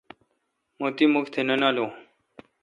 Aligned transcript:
مہ 0.79 0.87
تی 0.95 1.05
مھک 1.13 1.25
تہ 1.33 1.41
نہ 1.47 1.55
نالو۔ 1.61 1.85